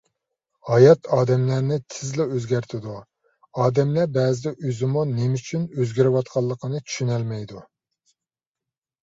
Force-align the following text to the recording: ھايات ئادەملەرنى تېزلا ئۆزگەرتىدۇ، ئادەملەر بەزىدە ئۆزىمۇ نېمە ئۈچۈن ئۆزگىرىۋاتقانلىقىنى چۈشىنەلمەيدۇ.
ھايات 0.67 1.09
ئادەملەرنى 1.17 1.75
تېزلا 1.95 2.25
ئۆزگەرتىدۇ، 2.35 2.95
ئادەملەر 3.65 4.09
بەزىدە 4.17 4.55
ئۆزىمۇ 4.71 5.05
نېمە 5.19 5.43
ئۈچۈن 5.43 5.69
ئۆزگىرىۋاتقانلىقىنى 5.77 6.83
چۈشىنەلمەيدۇ. 6.89 7.63